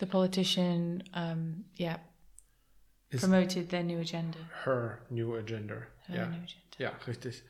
The 0.00 0.06
politician, 0.06 1.02
um, 1.14 1.64
yeah, 1.78 1.98
promoted 3.10 3.68
their 3.70 3.82
new 3.82 4.00
agenda. 4.00 4.38
her 4.64 4.98
new 5.10 5.34
agenda. 5.36 5.86
Her 6.06 6.16
ja. 6.16 6.26
new 6.26 6.36
agenda. 6.36 6.78
ja, 6.78 6.90
richtig. 7.06 7.42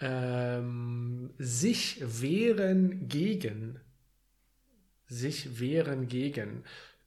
Ähm, 0.00 1.32
sich 1.38 2.00
wehren 2.00 3.08
gegen. 3.08 3.80
Sich 5.06 5.60
wehren 5.60 6.08
gegen. 6.08 6.64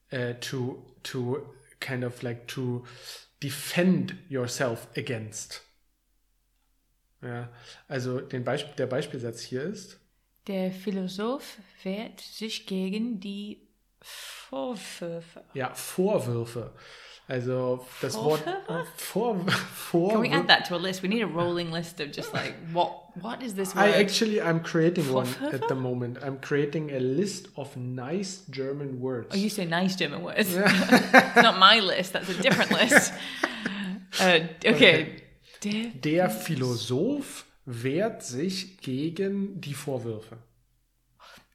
Äh, 0.10 0.36
to, 0.36 0.86
to 1.04 1.54
kind 1.80 2.04
of 2.04 2.22
like 2.22 2.48
to 2.48 2.86
defend 3.44 4.16
yourself 4.30 4.88
against. 4.96 5.64
Ja, 7.22 7.50
also 7.88 8.20
den 8.20 8.44
Beisp 8.44 8.76
der 8.76 8.88
Beispielsatz 8.88 9.42
hier 9.42 9.64
ist. 9.64 10.00
Der 10.48 10.72
Philosoph 10.72 11.58
wehrt 11.84 12.22
sich 12.22 12.68
gegen 12.68 13.20
die 13.20 13.68
Vorwürfe. 14.02 15.44
Ja, 15.54 15.74
Vorwürfe. 15.74 16.74
Also 17.30 17.86
das 18.02 18.16
Wort 18.16 18.42
Vor 18.96 20.10
Can 20.10 20.22
we 20.22 20.30
add 20.32 20.48
that 20.48 20.66
to 20.68 20.76
a 20.76 20.78
list? 20.78 21.04
We 21.04 21.10
need 21.10 21.24
a 21.24 21.28
rolling 21.28 21.72
list 21.72 22.00
of 22.00 22.12
just 22.12 22.34
like 22.34 22.54
what 22.72 22.90
what 23.22 23.44
is 23.44 23.54
this 23.54 23.76
I 23.76 23.90
word? 23.90 23.96
actually 23.96 24.42
I'm 24.42 24.62
creating 24.62 25.12
one 25.12 25.28
at 25.52 25.68
the 25.68 25.76
moment. 25.76 26.20
I'm 26.24 26.40
creating 26.40 26.92
a 26.92 27.00
list 27.00 27.50
of 27.58 27.76
nice 27.76 28.44
German 28.50 29.02
words. 29.02 29.28
Oh, 29.32 29.36
you 29.38 29.50
say 29.50 29.66
nice 29.66 29.98
German 29.98 30.24
words. 30.24 30.40
It's 30.40 31.36
not 31.36 31.60
my 31.60 31.80
list. 31.82 32.14
That's 32.14 32.30
a 32.30 32.42
different 32.42 32.72
list. 32.72 33.14
Uh, 34.20 34.40
okay. 34.66 35.22
Der 35.64 35.92
Der 36.02 36.30
Philosoph 36.30 37.46
wehrt 37.66 38.24
sich 38.24 38.78
gegen 38.80 39.60
die 39.60 39.74
Vorwürfe. 39.74 40.38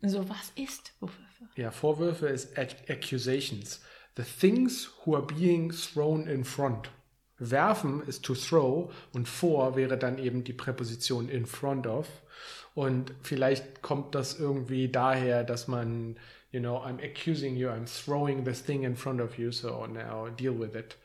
so 0.02 0.28
was 0.28 0.52
ist 0.54 0.92
Vorwürfe? 1.00 1.48
Ja, 1.56 1.70
Vorwürfe 1.70 2.26
ist 2.28 2.56
ac 2.58 2.76
accusations. 2.88 3.80
The 4.16 4.24
things 4.24 4.90
who 5.04 5.14
are 5.14 5.26
being 5.26 5.72
thrown 5.72 6.26
in 6.26 6.44
front. 6.44 6.90
Werfen 7.38 8.02
ist 8.06 8.24
to 8.24 8.34
throw 8.34 8.92
und 9.12 9.28
vor 9.28 9.74
wäre 9.74 9.98
dann 9.98 10.18
eben 10.18 10.44
die 10.44 10.52
Präposition 10.52 11.28
in 11.28 11.46
front 11.46 11.86
of. 11.86 12.06
Und 12.74 13.12
vielleicht 13.22 13.82
kommt 13.82 14.14
das 14.14 14.38
irgendwie 14.38 14.88
daher, 14.88 15.44
dass 15.44 15.68
man, 15.68 16.16
you 16.52 16.60
know, 16.60 16.76
I'm 16.76 17.02
accusing 17.02 17.56
you, 17.56 17.68
I'm 17.68 17.86
throwing 17.86 18.44
this 18.44 18.62
thing 18.62 18.84
in 18.84 18.96
front 18.96 19.20
of 19.20 19.38
you, 19.38 19.50
so 19.50 19.86
now 19.86 20.28
deal 20.28 20.58
with 20.58 20.74
it. 20.74 20.96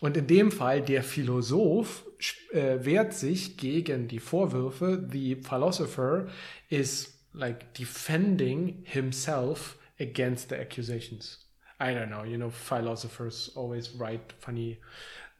Und 0.00 0.16
in 0.16 0.26
dem 0.26 0.50
Fall, 0.50 0.82
der 0.82 1.02
Philosoph 1.02 2.04
äh, 2.52 2.84
wehrt 2.84 3.14
sich 3.14 3.56
gegen 3.56 4.08
die 4.08 4.18
Vorwürfe. 4.18 5.06
The 5.10 5.36
philosopher 5.36 6.26
is 6.68 7.18
like 7.32 7.72
defending 7.74 8.82
himself 8.84 9.78
against 9.98 10.50
the 10.50 10.56
accusations. 10.56 11.45
I 11.78 11.92
don't 11.92 12.10
know, 12.10 12.24
you 12.24 12.38
know, 12.38 12.50
philosophers 12.50 13.50
always 13.54 13.90
write 13.90 14.32
funny, 14.38 14.78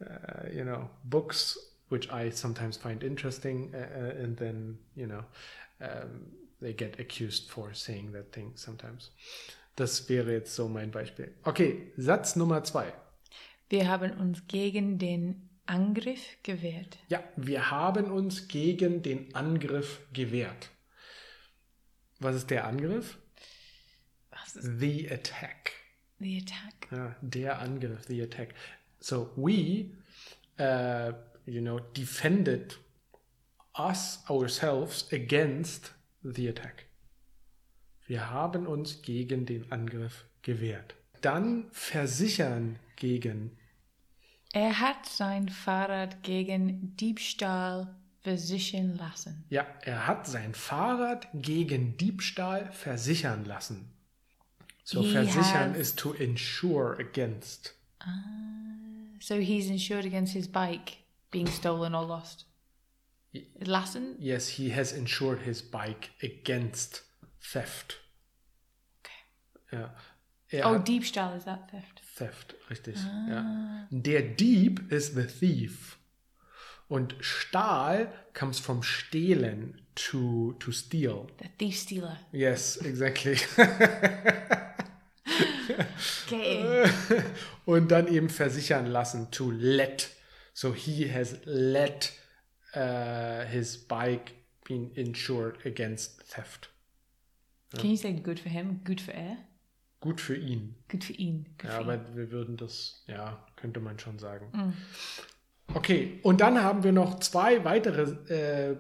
uh, 0.03 0.49
you 0.53 0.65
know, 0.65 0.91
books, 1.05 1.57
which 1.89 2.11
I 2.11 2.31
sometimes 2.31 2.77
find 2.77 3.03
interesting, 3.03 3.73
uh, 3.75 3.79
uh, 3.79 4.23
and 4.23 4.37
then, 4.37 4.79
you 4.95 5.07
know, 5.07 5.25
um, 5.81 6.27
they 6.61 6.73
get 6.73 7.01
accused 7.01 7.51
for 7.51 7.73
saying 7.73 8.13
that 8.13 8.33
thing 8.33 8.53
sometimes. 8.55 9.11
Das 9.77 10.09
wäre 10.09 10.33
jetzt 10.33 10.55
so 10.55 10.69
mein 10.69 10.91
Beispiel. 10.91 11.35
Okay, 11.45 11.93
Satz 11.97 12.37
Nummer 12.37 12.65
zwei. 12.65 12.93
Wir 13.69 13.89
haben 13.89 14.13
uns 14.13 14.47
gegen 14.47 14.99
den 14.99 15.49
Angriff 15.67 16.37
gewehrt. 16.43 16.99
Ja, 17.09 17.23
wir 17.37 17.71
haben 17.71 18.11
uns 18.11 18.49
gegen 18.49 19.03
den 19.03 19.35
Angriff 19.35 20.01
gewehrt. 20.13 20.71
Was 22.21 22.37
ist 22.37 22.51
der 22.51 22.67
Angriff? 22.67 23.19
Ist 24.47 24.79
The 24.79 25.11
attack. 25.11 25.73
The 26.19 26.39
attack? 26.39 26.89
Ja, 26.91 27.17
der 27.21 27.59
Angriff, 27.61 28.07
the 28.07 28.23
attack. 28.23 28.55
So 29.01 29.31
we, 29.37 29.91
uh, 30.59 31.13
you 31.45 31.61
know, 31.61 31.79
defended 31.97 32.77
us 33.79 34.21
ourselves 34.29 35.07
against 35.13 35.93
the 36.23 36.49
attack. 36.49 36.87
Wir 38.07 38.31
haben 38.31 38.67
uns 38.67 39.03
gegen 39.03 39.47
den 39.47 39.71
Angriff 39.73 40.27
gewehrt. 40.43 40.95
Dann 41.23 41.67
versichern 41.73 42.79
gegen. 42.95 43.59
Er 44.53 44.79
hat 44.79 45.07
sein 45.07 45.49
Fahrrad 45.49 46.23
gegen 46.23 46.97
Diebstahl 46.97 47.97
versichern 48.21 48.97
lassen. 48.97 49.45
Ja, 49.51 49.67
er 49.83 50.07
hat 50.07 50.27
sein 50.27 50.55
Fahrrad 50.55 51.29
gegen 51.35 51.97
Diebstahl 51.97 52.73
versichern 52.73 53.45
lassen. 53.45 53.96
So 54.87 55.03
He 55.03 55.13
versichern 55.13 55.73
has- 55.73 55.79
ist 55.81 55.99
to 55.99 56.13
insure 56.13 56.93
against. 57.01 57.75
So 59.19 59.41
he's 59.41 59.69
insured 59.69 60.05
against 60.05 60.33
his 60.33 60.47
bike 60.47 60.99
being 61.33 61.49
stolen 61.49 61.93
or 61.93 62.05
lost. 62.07 62.45
Lassen? 63.61 64.15
Yes, 64.21 64.49
he 64.49 64.71
has 64.71 64.93
insured 64.93 65.41
his 65.43 65.61
bike 65.61 66.11
against 66.23 67.03
theft. 67.41 67.97
Okay. 69.01 69.77
Ja. 69.77 69.95
Er 70.53 70.67
Oh, 70.71 70.79
Diebstahl 70.79 71.37
is 71.37 71.45
that 71.45 71.69
theft. 71.69 72.01
Theft, 72.15 72.55
richtig. 72.71 72.95
Ja. 73.29 73.89
Der 73.91 74.23
Dieb 74.23 74.93
is 74.93 75.15
the 75.15 75.25
thief. 75.27 75.99
Und 76.89 77.17
Stahl 77.21 78.13
comes 78.33 78.59
from 78.61 78.83
stehlen, 78.83 79.81
to, 79.97 80.55
to 80.61 80.71
steal. 80.73 81.27
The 81.41 81.49
thief 81.59 81.77
stealer. 81.81 82.19
Yes, 82.33 82.77
exactly. 82.77 83.37
Okay. 86.27 86.85
Und 87.67 87.91
dann 87.91 88.09
eben 88.09 88.29
versichern 88.29 88.87
lassen, 88.87 89.31
to 89.31 89.51
let. 89.51 90.11
So 90.55 90.73
he 90.75 91.11
has 91.13 91.37
let 91.45 92.13
uh, 92.75 93.45
his 93.47 93.77
bike 93.77 94.33
being 94.65 94.91
insured 94.95 95.65
against 95.67 96.21
theft. 96.31 96.71
Can 97.77 97.91
you 97.91 97.97
say 97.97 98.13
good 98.13 98.41
for 98.41 98.49
him? 98.49 98.81
Good 98.85 99.01
for 99.01 99.13
er? 99.15 99.37
Gut 100.01 100.21
für 100.21 100.37
ihn. 100.37 100.77
Good 100.89 101.05
for 101.05 101.17
ihn. 101.17 101.55
Good 101.59 101.71
Ja, 101.71 101.77
for 101.77 101.83
ihn. 101.83 101.91
aber 102.01 102.17
wir 102.17 102.31
würden 102.31 102.57
das, 102.57 103.05
ja, 103.07 103.45
könnte 103.57 103.81
man 103.81 103.99
schon 103.99 104.19
sagen. 104.19 104.75
Okay, 105.75 106.21
und 106.23 106.41
dann 106.41 106.63
haben 106.63 106.85
wir 106.85 106.93
noch 106.93 107.21
zwei 107.21 107.65
weitere 107.65 108.03
äh, 108.33 108.77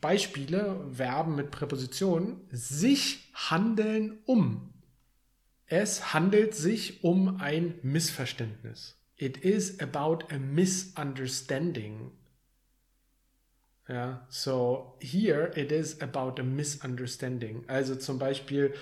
Beispiele, 0.00 0.86
Verben 0.92 1.34
mit 1.34 1.50
Präpositionen. 1.50 2.40
Sich 2.50 3.30
handeln 3.34 4.18
um. 4.26 4.72
Es 5.66 6.12
handelt 6.12 6.54
sich 6.54 7.02
um 7.02 7.40
ein 7.40 7.74
Missverständnis. 7.82 8.96
It 9.16 9.38
is 9.38 9.80
about 9.80 10.26
a 10.30 10.38
misunderstanding. 10.38 12.12
Ja, 13.88 14.26
so 14.28 14.96
here 15.00 15.52
it 15.56 15.70
is 15.70 16.00
about 16.00 16.40
a 16.40 16.44
misunderstanding. 16.44 17.64
Also 17.68 17.96
zum 17.96 18.18
Beispiel, 18.18 18.74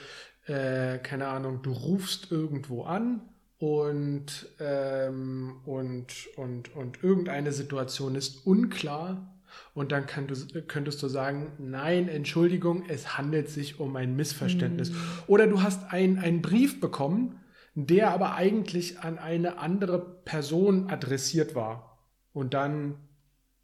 äh, 0.46 0.98
keine 0.98 1.28
Ahnung, 1.28 1.62
du 1.62 1.72
rufst 1.72 2.30
irgendwo 2.30 2.84
an 2.84 3.31
und, 3.62 4.48
ähm, 4.58 5.60
und, 5.66 6.26
und, 6.36 6.74
und 6.74 7.04
irgendeine 7.04 7.52
Situation 7.52 8.16
ist 8.16 8.44
unklar 8.44 9.36
und 9.72 9.92
dann 9.92 10.04
du, 10.26 10.62
könntest 10.62 11.00
du 11.00 11.06
sagen, 11.06 11.52
nein, 11.58 12.08
Entschuldigung, 12.08 12.82
es 12.88 13.16
handelt 13.16 13.48
sich 13.48 13.78
um 13.78 13.94
ein 13.94 14.16
Missverständnis. 14.16 14.90
Oder 15.28 15.46
du 15.46 15.62
hast 15.62 15.92
ein- 15.92 16.18
einen 16.18 16.42
Brief 16.42 16.80
bekommen, 16.80 17.38
der 17.76 18.10
aber 18.10 18.34
eigentlich 18.34 18.98
an 18.98 19.16
eine 19.18 19.58
andere 19.58 20.00
Person 20.24 20.90
adressiert 20.90 21.54
war. 21.54 21.98
Und 22.32 22.54
dann 22.54 22.96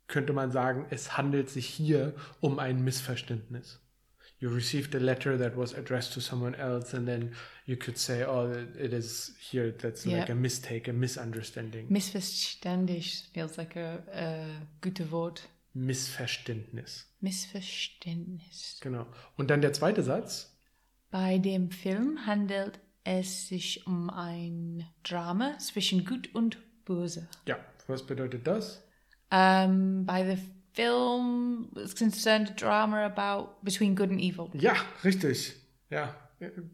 könnte 0.06 0.32
man 0.32 0.52
sagen, 0.52 0.86
es 0.90 1.16
handelt 1.16 1.50
sich 1.50 1.66
hier 1.66 2.14
um 2.38 2.60
ein 2.60 2.84
Missverständnis. 2.84 3.80
You 4.40 4.50
received 4.50 4.94
a 4.94 5.00
letter 5.00 5.36
that 5.36 5.56
was 5.56 5.72
addressed 5.72 6.12
to 6.12 6.20
someone 6.20 6.54
else, 6.54 6.94
and 6.94 7.08
then 7.08 7.32
you 7.66 7.76
could 7.76 7.98
say, 7.98 8.22
oh, 8.22 8.50
it 8.78 8.92
is 8.92 9.32
here, 9.40 9.72
that's 9.72 10.06
like 10.06 10.28
Yeah. 10.28 10.32
a 10.32 10.34
mistake, 10.36 10.86
a 10.88 10.92
misunderstanding. 10.92 11.88
Missverständnis 11.90 13.26
feels 13.34 13.58
like 13.58 13.74
a, 13.76 14.02
a 14.12 14.46
gute 14.80 15.10
Wort. 15.10 15.42
Missverständnis. 15.74 17.06
Missverständnis. 17.20 18.78
Genau. 18.80 19.06
Und 19.36 19.50
dann 19.50 19.60
der 19.60 19.72
zweite 19.72 20.02
Satz. 20.02 20.56
Bei 21.10 21.38
dem 21.38 21.70
Film 21.70 22.26
handelt 22.26 22.78
es 23.04 23.48
sich 23.48 23.86
um 23.86 24.10
ein 24.10 24.84
Drama 25.02 25.58
zwischen 25.58 26.04
Gut 26.04 26.34
und 26.34 26.58
Böse. 26.84 27.28
Ja, 27.46 27.58
was 27.86 28.06
bedeutet 28.06 28.46
das? 28.46 28.84
Um, 29.30 30.04
by 30.06 30.24
the 30.24 30.38
film, 30.78 31.70
it's 31.76 31.92
concerned 31.92 32.50
a 32.50 32.52
drama 32.52 33.04
about 33.04 33.64
between 33.64 33.96
good 33.96 34.10
and 34.10 34.20
evil. 34.20 34.48
Ja, 34.54 34.76
richtig. 35.02 35.54
Ja, 35.90 36.14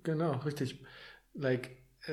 genau, 0.02 0.32
richtig. 0.44 0.78
Like 1.34 1.70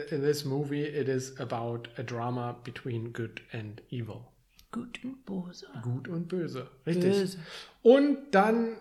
in 0.09 0.21
this 0.21 0.45
movie, 0.45 0.83
it 0.83 1.09
is 1.09 1.37
about 1.39 1.89
a 1.97 2.03
drama 2.03 2.55
between 2.63 3.11
good 3.11 3.41
and 3.51 3.81
evil. 3.89 4.31
Gut 4.71 4.99
und 5.03 5.25
Böse. 5.25 5.67
Gut 5.81 6.07
und 6.07 6.29
böse. 6.29 6.67
Richtig. 6.85 7.11
Böse. 7.11 7.37
Und 7.83 8.31
dann, 8.31 8.77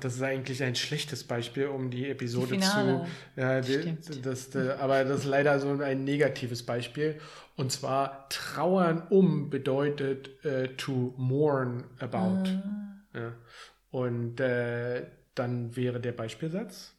das 0.00 0.16
ist 0.16 0.22
eigentlich 0.22 0.62
ein 0.62 0.74
schlechtes 0.74 1.24
Beispiel, 1.24 1.66
um 1.66 1.90
die 1.90 2.08
Episode 2.08 2.56
Die 2.56 2.60
zu. 2.60 3.06
Ja, 3.36 3.60
die, 3.60 3.72
Stimmt. 3.72 4.26
das, 4.26 4.54
äh, 4.54 4.76
aber 4.78 5.04
das 5.04 5.20
ist 5.20 5.26
leider 5.26 5.58
so 5.60 5.70
ein 5.70 6.04
negatives 6.04 6.64
Beispiel. 6.64 7.20
Und 7.56 7.72
zwar 7.72 8.28
trauern 8.28 9.02
um 9.10 9.50
bedeutet 9.50 10.44
äh, 10.44 10.68
to 10.76 11.14
mourn 11.16 11.84
about. 11.98 12.48
Ja. 13.14 13.32
Und 13.90 14.40
äh, 14.40 15.06
dann 15.34 15.76
wäre 15.76 16.00
der 16.00 16.12
Beispielsatz. 16.12 16.94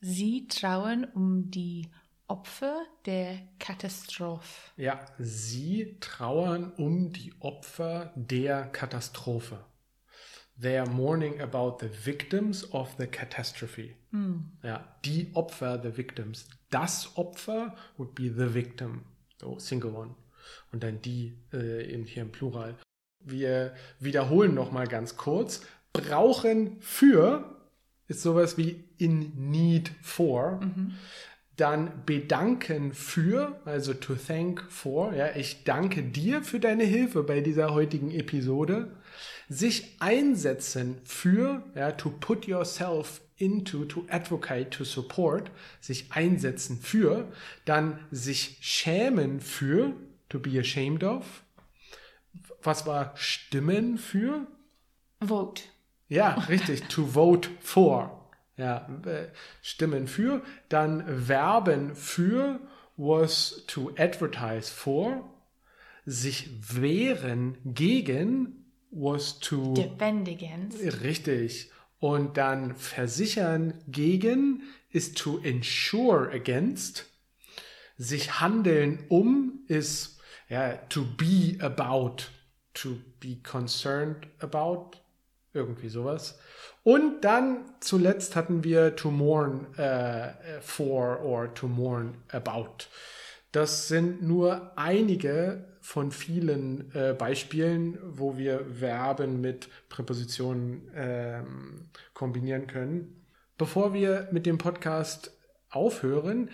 Sie 0.00 0.48
trauen 0.48 1.06
um 1.14 1.50
die 1.50 1.88
Opfer 2.26 2.84
der 3.06 3.38
Katastrophe. 3.58 4.70
Ja, 4.76 5.00
sie 5.18 5.96
trauern 6.00 6.72
um 6.76 7.12
die 7.12 7.32
Opfer 7.40 8.12
der 8.16 8.64
Katastrophe. 8.66 9.58
They 10.60 10.78
are 10.78 10.88
mourning 10.88 11.40
about 11.40 11.78
the 11.80 11.88
victims 11.88 12.64
of 12.72 12.94
the 12.98 13.06
catastrophe. 13.06 13.96
Ja, 14.62 14.84
die 15.04 15.30
Opfer, 15.34 15.80
the 15.82 15.96
victims. 15.96 16.48
Das 16.70 17.16
Opfer 17.16 17.74
would 17.96 18.14
be 18.14 18.24
the 18.24 18.54
victim, 18.54 19.02
so 19.40 19.58
single 19.58 19.90
one. 19.94 20.14
Und 20.72 20.82
dann 20.84 21.00
die 21.02 21.36
äh, 21.52 21.90
in, 21.92 22.04
hier 22.04 22.22
im 22.22 22.30
Plural. 22.30 22.76
Wir 23.20 23.74
wiederholen 24.00 24.54
noch 24.54 24.70
mal 24.70 24.86
ganz 24.86 25.16
kurz. 25.16 25.62
Brauchen 25.92 26.76
für 26.80 27.56
ist 28.06 28.22
sowas 28.22 28.58
wie 28.58 28.84
in 28.98 29.50
need 29.50 29.90
for. 30.02 30.60
Dann 31.56 32.04
bedanken 32.04 32.92
für, 32.92 33.60
also 33.64 33.94
to 33.94 34.14
thank 34.14 34.64
for, 34.70 35.14
ja, 35.14 35.36
ich 35.36 35.64
danke 35.64 36.02
dir 36.02 36.42
für 36.42 36.58
deine 36.58 36.84
Hilfe 36.84 37.22
bei 37.22 37.40
dieser 37.40 37.72
heutigen 37.72 38.10
Episode. 38.10 38.90
Sich 39.48 39.96
einsetzen 40.00 41.00
für, 41.04 41.62
ja, 41.74 41.92
to 41.92 42.10
put 42.10 42.46
yourself 42.46 43.20
into, 43.36 43.84
to 43.84 44.04
advocate, 44.08 44.70
to 44.70 44.84
support, 44.84 45.50
sich 45.80 46.12
einsetzen 46.12 46.78
für, 46.80 47.32
dann 47.64 47.98
sich 48.10 48.58
schämen 48.60 49.40
für, 49.40 49.92
to 50.28 50.40
be 50.40 50.58
ashamed 50.58 51.04
of. 51.04 51.44
Was 52.62 52.86
war 52.86 53.12
stimmen 53.16 53.98
für? 53.98 54.46
Vote. 55.20 55.62
Ja, 56.08 56.34
richtig. 56.48 56.88
to 56.88 57.06
vote 57.06 57.48
for. 57.60 58.23
Ja, 58.56 58.88
äh, 59.04 59.28
stimmen 59.62 60.06
für. 60.06 60.42
Dann 60.68 61.24
Verben 61.26 61.94
für 61.94 62.60
was 62.96 63.64
to 63.66 63.90
advertise 63.98 64.72
for. 64.72 65.30
Sich 66.06 66.50
wehren 66.74 67.58
gegen 67.64 68.66
was 68.90 69.40
to. 69.40 69.74
Defend 69.74 70.28
against. 70.28 71.02
Richtig. 71.02 71.70
Und 71.98 72.36
dann 72.36 72.76
versichern 72.76 73.82
gegen 73.88 74.62
ist 74.90 75.16
to 75.18 75.38
insure 75.38 76.30
against. 76.30 77.06
Sich 77.96 78.40
handeln 78.40 79.04
um 79.08 79.64
ist 79.68 80.14
ja, 80.48 80.76
to 80.88 81.04
be 81.04 81.56
about, 81.60 82.26
to 82.74 82.98
be 83.20 83.36
concerned 83.42 84.26
about, 84.40 84.98
irgendwie 85.54 85.88
sowas. 85.88 86.38
Und 86.82 87.22
dann 87.24 87.64
zuletzt 87.80 88.36
hatten 88.36 88.62
wir 88.62 88.94
to 88.96 89.10
mourn 89.10 89.72
äh, 89.78 90.60
for 90.60 91.22
or 91.22 91.54
to 91.54 91.66
mourn 91.66 92.16
about. 92.28 92.88
Das 93.52 93.88
sind 93.88 94.22
nur 94.22 94.72
einige 94.76 95.64
von 95.80 96.10
vielen 96.10 96.92
äh, 96.94 97.14
Beispielen, 97.14 97.98
wo 98.02 98.36
wir 98.36 98.66
Verben 98.80 99.40
mit 99.40 99.68
Präpositionen 99.88 100.90
ähm, 100.94 101.88
kombinieren 102.14 102.66
können. 102.66 103.24
Bevor 103.56 103.94
wir 103.94 104.28
mit 104.32 104.46
dem 104.46 104.58
Podcast 104.58 105.38
aufhören, 105.70 106.50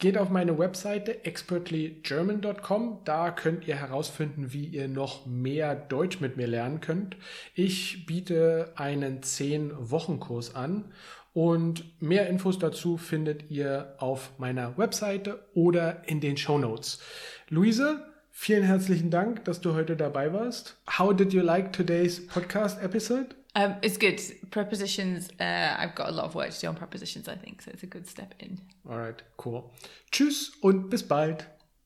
Geht 0.00 0.16
auf 0.16 0.30
meine 0.30 0.56
Webseite 0.56 1.24
expertlygerman.com. 1.24 3.00
Da 3.04 3.32
könnt 3.32 3.66
ihr 3.66 3.74
herausfinden, 3.74 4.52
wie 4.52 4.64
ihr 4.64 4.86
noch 4.86 5.26
mehr 5.26 5.74
Deutsch 5.74 6.20
mit 6.20 6.36
mir 6.36 6.46
lernen 6.46 6.80
könnt. 6.80 7.16
Ich 7.54 8.06
biete 8.06 8.72
einen 8.76 9.22
10-Wochen-Kurs 9.22 10.54
an 10.54 10.92
und 11.34 12.00
mehr 12.00 12.28
Infos 12.28 12.60
dazu 12.60 12.96
findet 12.96 13.50
ihr 13.50 13.96
auf 13.98 14.38
meiner 14.38 14.78
Webseite 14.78 15.44
oder 15.54 16.08
in 16.08 16.20
den 16.20 16.36
Show 16.36 16.58
Notes. 16.58 17.00
Luise, 17.48 18.06
vielen 18.30 18.62
herzlichen 18.62 19.10
Dank, 19.10 19.44
dass 19.46 19.60
du 19.60 19.74
heute 19.74 19.96
dabei 19.96 20.32
warst. 20.32 20.76
How 20.96 21.12
did 21.12 21.32
you 21.32 21.42
like 21.42 21.72
today's 21.72 22.24
podcast 22.24 22.80
episode? 22.80 23.37
Um, 23.54 23.76
it's 23.82 23.96
good. 23.96 24.20
Prepositions, 24.50 25.30
uh, 25.40 25.76
I've 25.78 25.94
got 25.94 26.08
a 26.08 26.12
lot 26.12 26.26
of 26.26 26.34
work 26.34 26.50
to 26.50 26.60
do 26.60 26.68
on 26.68 26.76
prepositions, 26.76 27.28
I 27.28 27.34
think, 27.34 27.62
so 27.62 27.70
it's 27.72 27.82
a 27.82 27.86
good 27.86 28.06
step 28.06 28.34
in. 28.38 28.60
Alright, 28.88 29.22
cool. 29.36 29.70
Tschüss 30.12 30.52
und 30.60 30.90
bis 30.90 31.02
bald. 31.02 31.46